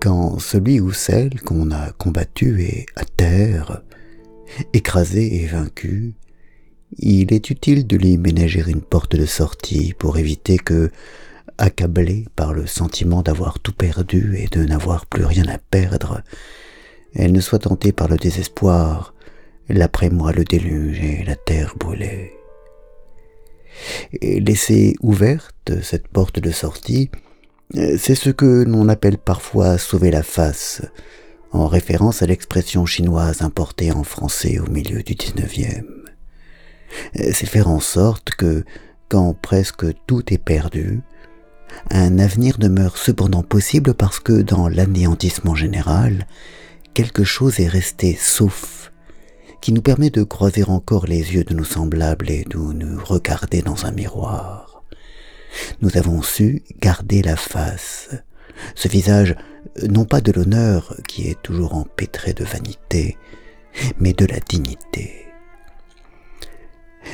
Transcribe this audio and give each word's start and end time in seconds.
quand 0.00 0.38
celui 0.38 0.80
ou 0.80 0.92
celle 0.92 1.40
qu'on 1.40 1.70
a 1.70 1.92
combattu 1.92 2.62
est 2.62 2.86
à 2.96 3.04
terre, 3.04 3.82
écrasé 4.72 5.42
et 5.42 5.46
vaincu, 5.46 6.14
il 6.98 7.32
est 7.32 7.50
utile 7.50 7.86
de 7.86 7.96
lui 7.96 8.18
ménager 8.18 8.62
une 8.66 8.82
porte 8.82 9.16
de 9.16 9.26
sortie 9.26 9.94
pour 9.98 10.16
éviter 10.16 10.58
que, 10.58 10.90
accablée 11.58 12.26
par 12.36 12.52
le 12.52 12.66
sentiment 12.66 13.22
d'avoir 13.22 13.58
tout 13.60 13.72
perdu 13.72 14.36
et 14.38 14.46
de 14.46 14.64
n'avoir 14.64 15.06
plus 15.06 15.24
rien 15.24 15.46
à 15.48 15.58
perdre, 15.58 16.22
elle 17.14 17.32
ne 17.32 17.40
soit 17.40 17.60
tentée 17.60 17.92
par 17.92 18.08
le 18.08 18.16
désespoir, 18.16 19.14
l'après-moi 19.68 20.32
le 20.32 20.44
déluge 20.44 21.00
et 21.00 21.24
la 21.24 21.36
terre 21.36 21.74
brûlée. 21.78 22.32
Et 24.20 24.40
laisser 24.40 24.94
ouverte 25.00 25.82
cette 25.82 26.08
porte 26.08 26.38
de 26.38 26.50
sortie, 26.50 27.10
c'est 27.72 28.14
ce 28.14 28.30
que 28.30 28.64
l'on 28.64 28.88
appelle 28.88 29.18
parfois 29.18 29.78
sauver 29.78 30.10
la 30.10 30.22
face, 30.22 30.82
en 31.52 31.66
référence 31.66 32.22
à 32.22 32.26
l'expression 32.26 32.84
chinoise 32.84 33.42
importée 33.42 33.92
en 33.92 34.04
français 34.04 34.58
au 34.58 34.68
milieu 34.70 35.02
du 35.02 35.14
XIXe. 35.14 35.84
C'est 37.14 37.46
faire 37.46 37.68
en 37.68 37.80
sorte 37.80 38.30
que, 38.30 38.64
quand 39.08 39.34
presque 39.34 39.86
tout 40.06 40.32
est 40.32 40.38
perdu, 40.38 41.02
un 41.90 42.18
avenir 42.18 42.58
demeure 42.58 42.96
cependant 42.96 43.42
possible 43.42 43.94
parce 43.94 44.20
que 44.20 44.42
dans 44.42 44.68
l'anéantissement 44.68 45.54
général, 45.54 46.26
quelque 46.94 47.24
chose 47.24 47.60
est 47.60 47.68
resté 47.68 48.16
sauf, 48.20 48.92
qui 49.60 49.72
nous 49.72 49.82
permet 49.82 50.10
de 50.10 50.22
croiser 50.22 50.64
encore 50.64 51.06
les 51.06 51.34
yeux 51.34 51.44
de 51.44 51.54
nos 51.54 51.64
semblables 51.64 52.30
et 52.30 52.44
de 52.44 52.58
nous 52.58 53.02
regarder 53.02 53.62
dans 53.62 53.86
un 53.86 53.92
miroir. 53.92 54.73
Nous 55.80 55.96
avons 55.96 56.22
su 56.22 56.62
garder 56.80 57.22
la 57.22 57.36
face, 57.36 58.10
ce 58.74 58.88
visage 58.88 59.36
non 59.88 60.04
pas 60.04 60.20
de 60.20 60.32
l'honneur 60.32 60.96
qui 61.08 61.28
est 61.28 61.40
toujours 61.42 61.74
empêtré 61.74 62.32
de 62.32 62.44
vanité, 62.44 63.16
mais 63.98 64.12
de 64.12 64.26
la 64.26 64.40
dignité. 64.40 65.26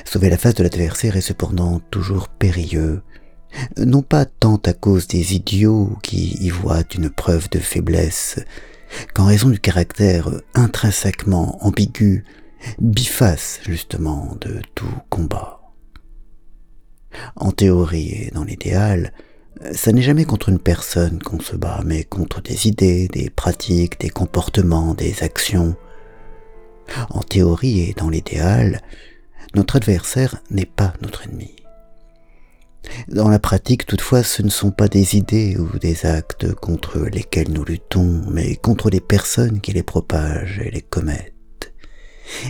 Sauver 0.04 0.30
la 0.30 0.38
face 0.38 0.54
de 0.54 0.62
l'adversaire 0.62 1.16
est 1.16 1.20
cependant 1.20 1.80
toujours 1.90 2.28
périlleux, 2.28 3.02
non 3.76 4.02
pas 4.02 4.24
tant 4.24 4.56
à 4.66 4.72
cause 4.72 5.08
des 5.08 5.34
idiots 5.34 5.96
qui 6.02 6.36
y 6.40 6.50
voient 6.50 6.84
une 6.94 7.10
preuve 7.10 7.48
de 7.50 7.58
faiblesse, 7.58 8.38
qu'en 9.14 9.26
raison 9.26 9.48
du 9.48 9.58
caractère 9.58 10.30
intrinsèquement 10.54 11.64
ambigu, 11.64 12.24
biface 12.78 13.60
justement 13.64 14.36
de 14.40 14.60
tout 14.74 14.92
combat. 15.08 15.59
En 17.36 17.52
théorie 17.52 18.12
et 18.12 18.30
dans 18.32 18.44
l'idéal, 18.44 19.12
ça 19.72 19.92
n'est 19.92 20.02
jamais 20.02 20.24
contre 20.24 20.48
une 20.48 20.58
personne 20.58 21.20
qu'on 21.20 21.40
se 21.40 21.56
bat, 21.56 21.82
mais 21.84 22.04
contre 22.04 22.40
des 22.40 22.66
idées, 22.66 23.08
des 23.08 23.30
pratiques, 23.30 24.00
des 24.00 24.08
comportements, 24.10 24.94
des 24.94 25.22
actions. 25.22 25.76
En 27.10 27.20
théorie 27.20 27.80
et 27.80 27.94
dans 27.94 28.08
l'idéal, 28.08 28.80
notre 29.54 29.76
adversaire 29.76 30.42
n'est 30.50 30.66
pas 30.66 30.94
notre 31.02 31.26
ennemi. 31.26 31.54
Dans 33.08 33.28
la 33.28 33.38
pratique, 33.38 33.86
toutefois, 33.86 34.22
ce 34.22 34.42
ne 34.42 34.48
sont 34.48 34.70
pas 34.70 34.88
des 34.88 35.16
idées 35.16 35.56
ou 35.58 35.78
des 35.78 36.06
actes 36.06 36.54
contre 36.54 37.00
lesquels 37.00 37.50
nous 37.50 37.64
luttons, 37.64 38.22
mais 38.30 38.56
contre 38.56 38.88
les 38.90 39.00
personnes 39.00 39.60
qui 39.60 39.72
les 39.72 39.82
propagent 39.82 40.60
et 40.64 40.70
les 40.70 40.80
commettent. 40.80 41.74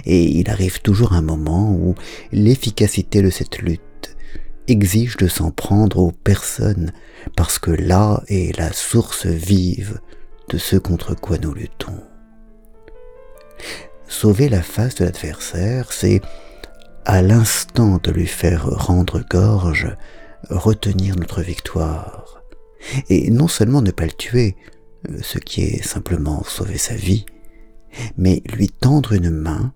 Et 0.05 0.25
il 0.25 0.49
arrive 0.51 0.81
toujours 0.83 1.15
un 1.15 1.23
moment 1.23 1.73
où 1.73 1.95
l'efficacité 2.33 3.23
de 3.23 3.31
cette 3.31 3.59
lutte 3.59 3.83
exige 4.71 5.17
de 5.17 5.29
s'en 5.29 5.51
prendre 5.51 5.99
aux 5.99 6.13
personnes, 6.13 6.93
parce 7.37 7.59
que 7.59 7.71
là 7.71 8.23
est 8.29 8.57
la 8.57 8.73
source 8.73 9.27
vive 9.27 10.01
de 10.49 10.59
ce 10.59 10.77
contre 10.77 11.15
quoi 11.15 11.39
nous 11.39 11.55
luttons. 11.55 12.03
Sauver 14.09 14.49
la 14.49 14.63
face 14.63 14.97
de 14.97 15.05
l'adversaire, 15.05 15.93
c'est, 15.93 16.21
à 17.05 17.23
l'instant 17.23 17.99
de 18.03 18.11
lui 18.11 18.27
faire 18.27 18.67
rendre 18.67 19.23
gorge, 19.29 19.97
retenir 20.49 21.17
notre 21.17 21.43
victoire, 21.43 22.43
et 23.09 23.31
non 23.31 23.49
seulement 23.49 23.83
ne 23.83 23.91
pas 23.91 24.07
le 24.07 24.13
tuer, 24.13 24.57
ce 25.23 25.39
qui 25.39 25.63
est 25.63 25.83
simplement 25.83 26.43
sauver 26.45 26.79
sa 26.79 26.95
vie, 26.95 27.27
mais 28.17 28.43
lui 28.53 28.69
tendre 28.69 29.13
une 29.13 29.31
main 29.31 29.73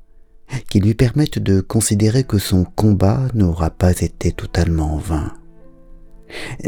qui 0.69 0.81
lui 0.81 0.95
permettent 0.95 1.39
de 1.39 1.61
considérer 1.61 2.25
que 2.25 2.39
son 2.39 2.65
combat 2.65 3.29
n'aura 3.35 3.71
pas 3.71 4.01
été 4.01 4.33
totalement 4.33 4.97
vain. 4.97 5.33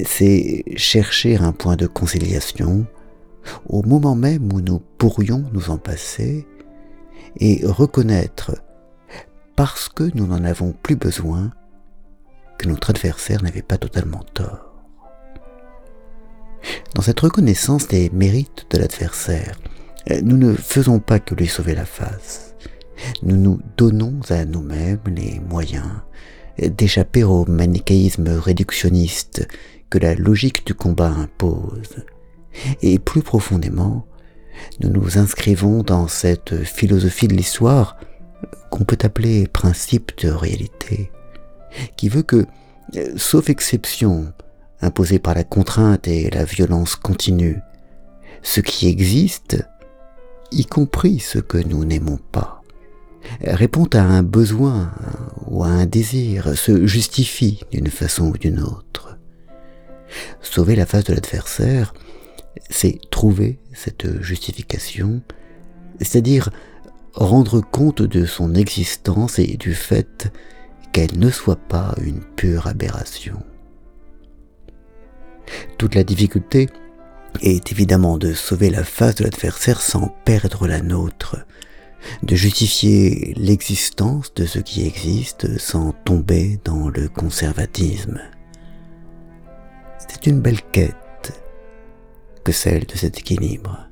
C'est 0.05 0.65
chercher 0.77 1.37
un 1.37 1.53
point 1.53 1.77
de 1.77 1.87
conciliation 1.87 2.87
au 3.69 3.83
moment 3.83 4.15
même 4.15 4.53
où 4.53 4.61
nous 4.61 4.81
pourrions 4.99 5.45
nous 5.53 5.71
en 5.71 5.79
passer 5.79 6.47
et 7.39 7.61
reconnaître, 7.65 8.57
parce 9.57 9.89
que 9.89 10.11
nous 10.15 10.27
n'en 10.27 10.45
avons 10.45 10.73
plus 10.73 10.97
besoin, 10.97 11.51
que 12.59 12.69
notre 12.69 12.91
adversaire 12.91 13.43
n'avait 13.43 13.63
pas 13.63 13.79
totalement 13.79 14.25
tort. 14.35 14.73
Dans 16.95 17.03
cette 17.03 17.21
reconnaissance 17.21 17.87
des 17.89 18.11
mérites 18.11 18.67
de 18.71 18.79
l'adversaire, 18.79 19.59
nous 20.23 20.37
ne 20.37 20.55
faisons 20.55 20.99
pas 20.99 21.19
que 21.19 21.35
lui 21.35 21.47
sauver 21.47 21.75
la 21.75 21.85
face 21.85 22.55
nous 23.23 23.37
nous 23.37 23.61
donnons 23.77 24.21
à 24.31 24.45
nous-mêmes 24.45 25.01
les 25.07 25.41
moyens 25.41 26.03
d'échapper 26.59 27.25
au 27.25 27.45
manichéisme 27.45 28.29
réductionniste 28.29 29.47
que 29.91 29.99
la 29.99 30.15
logique 30.15 30.67
du 30.67 30.75
combat 30.75 31.11
impose. 31.11 32.05
Et 32.83 32.99
plus 32.99 33.23
profondément, 33.23 34.07
nous 34.81 34.91
nous 34.91 35.19
inscrivons 35.19 35.83
dans 35.83 36.09
cette 36.09 36.65
philosophie 36.65 37.29
de 37.29 37.35
l'histoire 37.35 37.99
qu'on 38.71 38.85
peut 38.85 38.99
appeler 39.03 39.47
principe 39.47 40.19
de 40.23 40.31
réalité, 40.31 41.11
qui 41.97 42.09
veut 42.09 42.23
que, 42.23 42.47
sauf 43.17 43.51
exception 43.51 44.33
imposée 44.81 45.19
par 45.19 45.35
la 45.35 45.45
contrainte 45.45 46.09
et 46.09 46.31
la 46.31 46.45
violence 46.45 46.97
continue, 46.97 47.61
ce 48.43 48.61
qui 48.61 48.89
existe, 48.89 49.67
y 50.53 50.65
compris 50.65 51.19
ce 51.19 51.39
que 51.39 51.59
nous 51.59 51.85
n'aimons 51.85 52.19
pas, 52.33 52.63
répond 53.43 53.87
à 53.93 54.01
un 54.01 54.23
besoin 54.23 54.93
ou 55.47 55.65
à 55.65 55.69
un 55.69 55.87
désir, 55.87 56.57
se 56.57 56.87
justifie 56.87 57.61
d'une 57.71 57.89
façon 57.89 58.29
ou 58.29 58.39
d'une 58.39 58.61
autre. 58.61 59.19
Sauver 60.41 60.77
la 60.77 60.87
face 60.87 61.05
de 61.05 61.15
l'adversaire, 61.15 61.93
c'est 62.71 62.99
trouver 63.11 63.59
cette 63.73 64.23
justification, 64.23 65.23
c'est-à-dire 66.01 66.51
rendre 67.15 67.61
compte 67.61 68.03
de 68.03 68.27
son 68.27 68.55
existence 68.55 69.39
et 69.39 69.57
du 69.57 69.75
fait 69.75 70.33
qu'elle 70.93 71.19
ne 71.19 71.31
soit 71.31 71.57
pas 71.57 71.95
une 72.03 72.21
pure 72.21 72.67
aberration. 72.67 73.43
Toute 75.79 75.95
la 75.95 76.05
difficulté 76.05 76.69
est 77.43 77.71
évidemment 77.73 78.19
de 78.19 78.33
sauver 78.33 78.71
la 78.71 78.85
face 78.85 79.17
de 79.17 79.25
l'adversaire 79.25 79.81
sans 79.81 80.09
perdre 80.25 80.67
la 80.67 80.81
nôtre, 80.81 81.37
de 82.23 82.35
justifier 82.37 83.35
l'existence 83.37 84.33
de 84.35 84.47
ce 84.47 84.59
qui 84.59 84.87
existe 84.87 85.59
sans 85.59 85.93
tomber 86.05 86.59
dans 86.65 86.89
le 86.89 87.09
conservatisme. 87.09 88.21
C'est 89.99 90.27
une 90.27 90.41
belle 90.41 90.63
quête 90.73 91.41
que 92.45 92.53
celle 92.53 92.87
de 92.87 92.97
cet 92.97 93.19
équilibre. 93.19 93.86